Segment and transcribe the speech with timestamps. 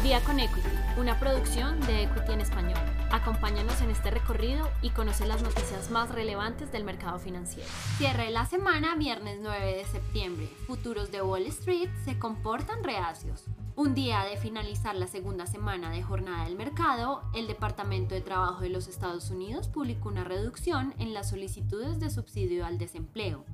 [0.00, 2.80] Al día con Equity, una producción de Equity en español.
[3.10, 7.68] Acompáñanos en este recorrido y conoce las noticias más relevantes del mercado financiero.
[7.98, 10.48] Cierre la semana, viernes 9 de septiembre.
[10.66, 13.44] Futuros de Wall Street se comportan reacios.
[13.76, 18.62] Un día de finalizar la segunda semana de jornada del mercado, el Departamento de Trabajo
[18.62, 23.44] de los Estados Unidos publicó una reducción en las solicitudes de subsidio al desempleo,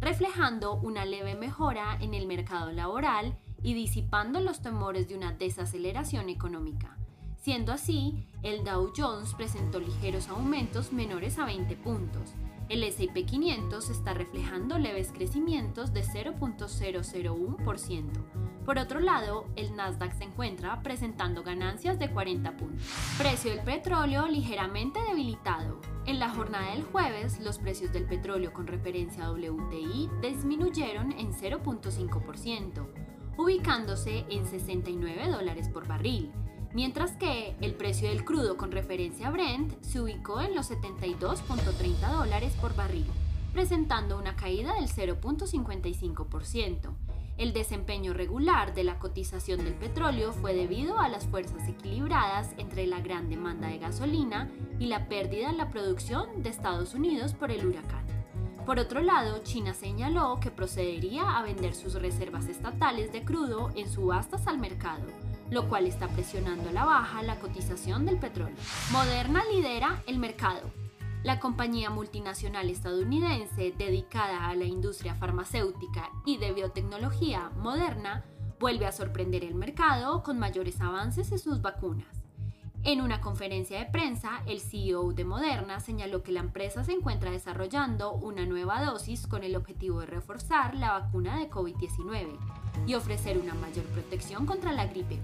[0.00, 6.28] reflejando una leve mejora en el mercado laboral y disipando los temores de una desaceleración
[6.28, 6.96] económica.
[7.40, 12.34] Siendo así, el Dow Jones presentó ligeros aumentos menores a 20 puntos.
[12.68, 18.04] El S&P 500 está reflejando leves crecimientos de 0.001%.
[18.64, 22.86] Por otro lado, el Nasdaq se encuentra presentando ganancias de 40 puntos.
[23.18, 25.80] Precio del petróleo ligeramente debilitado.
[26.06, 31.32] En la jornada del jueves, los precios del petróleo con referencia a WTI disminuyeron en
[31.32, 32.86] 0.5%,
[33.40, 36.30] ubicándose en 69 dólares por barril
[36.72, 42.12] mientras que el precio del crudo con referencia a Brent se ubicó en los 72.30
[42.12, 43.06] dólares por barril,
[43.52, 46.94] presentando una caída del 0.55%.
[47.38, 52.86] El desempeño regular de la cotización del petróleo fue debido a las fuerzas equilibradas entre
[52.86, 57.50] la gran demanda de gasolina y la pérdida en la producción de Estados Unidos por
[57.50, 58.19] el huracán.
[58.66, 63.90] Por otro lado, China señaló que procedería a vender sus reservas estatales de crudo en
[63.90, 65.04] subastas al mercado,
[65.50, 68.56] lo cual está presionando a la baja la cotización del petróleo.
[68.92, 70.70] Moderna lidera el mercado.
[71.22, 78.24] La compañía multinacional estadounidense dedicada a la industria farmacéutica y de biotecnología Moderna
[78.58, 82.19] vuelve a sorprender el mercado con mayores avances en sus vacunas.
[82.82, 87.30] En una conferencia de prensa, el CEO de Moderna señaló que la empresa se encuentra
[87.30, 92.38] desarrollando una nueva dosis con el objetivo de reforzar la vacuna de COVID-19
[92.86, 95.18] y ofrecer una mayor protección contra la gripe.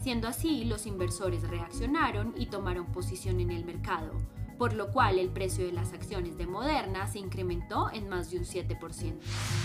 [0.00, 4.12] Siendo así, los inversores reaccionaron y tomaron posición en el mercado,
[4.56, 8.38] por lo cual el precio de las acciones de Moderna se incrementó en más de
[8.38, 9.14] un 7%.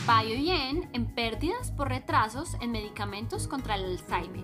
[0.06, 4.44] Biogen en pérdidas por retrasos en medicamentos contra el Alzheimer.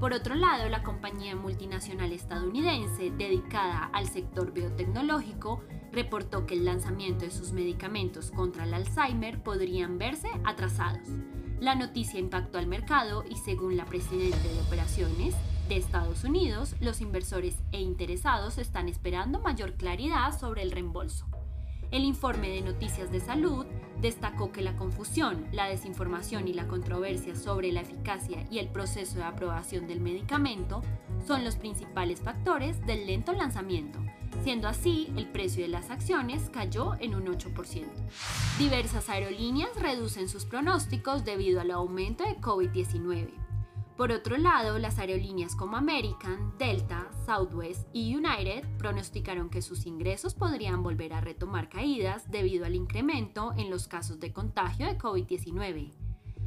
[0.00, 7.24] Por otro lado, la compañía multinacional estadounidense dedicada al sector biotecnológico reportó que el lanzamiento
[7.24, 11.08] de sus medicamentos contra el Alzheimer podrían verse atrasados.
[11.58, 15.34] La noticia impactó al mercado y según la presidenta de operaciones
[15.68, 21.26] de Estados Unidos, los inversores e interesados están esperando mayor claridad sobre el reembolso.
[21.90, 23.66] El informe de Noticias de Salud
[24.00, 29.16] destacó que la confusión, la desinformación y la controversia sobre la eficacia y el proceso
[29.16, 30.82] de aprobación del medicamento
[31.26, 33.98] son los principales factores del lento lanzamiento,
[34.42, 37.86] Siendo así, el precio de las acciones cayó en un 8%.
[38.58, 43.47] Diversas aerolíneas reducen sus pronósticos debido al aumento de COVID-19.
[43.98, 50.34] Por otro lado, las aerolíneas como American, Delta, Southwest y United pronosticaron que sus ingresos
[50.34, 55.90] podrían volver a retomar caídas debido al incremento en los casos de contagio de COVID-19.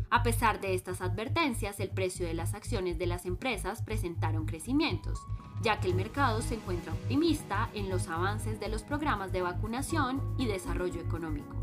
[0.09, 5.19] A pesar de estas advertencias, el precio de las acciones de las empresas presentaron crecimientos,
[5.61, 10.21] ya que el mercado se encuentra optimista en los avances de los programas de vacunación
[10.37, 11.57] y desarrollo económico.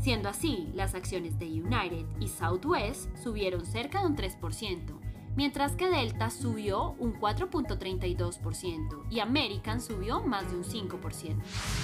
[0.00, 5.05] Siendo así, las acciones de United y Southwest subieron cerca de un 3%,
[5.36, 11.36] mientras que Delta subió un 4.32% y American subió más de un 5%.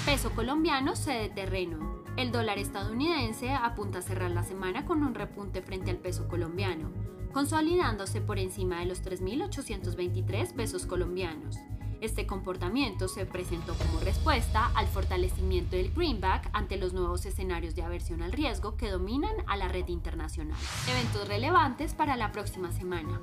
[0.04, 2.02] Peso colombiano cede terreno.
[2.16, 6.90] El dólar estadounidense apunta a cerrar la semana con un repunte frente al peso colombiano,
[7.32, 11.58] consolidándose por encima de los 3.823 pesos colombianos.
[12.02, 17.84] Este comportamiento se presentó como respuesta al fortalecimiento del greenback ante los nuevos escenarios de
[17.84, 20.58] aversión al riesgo que dominan a la red internacional.
[20.90, 23.20] Eventos relevantes para la próxima semana.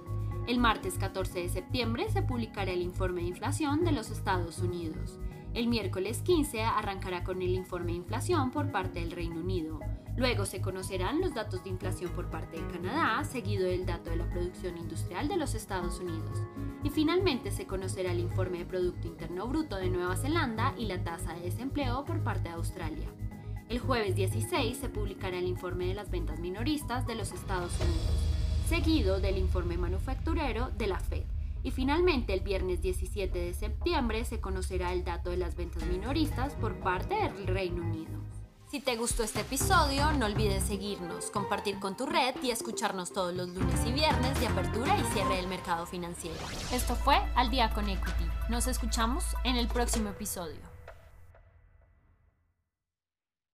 [0.50, 5.20] El martes 14 de septiembre se publicará el informe de inflación de los Estados Unidos.
[5.54, 9.80] El miércoles 15 arrancará con el informe de inflación por parte del Reino Unido.
[10.18, 14.16] Luego se conocerán los datos de inflación por parte de Canadá, seguido del dato de
[14.16, 16.42] la producción industrial de los Estados Unidos.
[16.84, 21.04] Y finalmente se conocerá el informe de Producto Interno Bruto de Nueva Zelanda y la
[21.04, 23.08] tasa de desempleo por parte de Australia.
[23.70, 28.29] El jueves 16 se publicará el informe de las ventas minoristas de los Estados Unidos
[28.70, 31.24] seguido del informe manufacturero de la Fed.
[31.64, 36.54] Y finalmente el viernes 17 de septiembre se conocerá el dato de las ventas minoristas
[36.54, 38.12] por parte del Reino Unido.
[38.70, 43.34] Si te gustó este episodio, no olvides seguirnos, compartir con tu red y escucharnos todos
[43.34, 46.38] los lunes y viernes de apertura y cierre del mercado financiero.
[46.72, 48.26] Esto fue Al Día con Equity.
[48.50, 50.69] Nos escuchamos en el próximo episodio.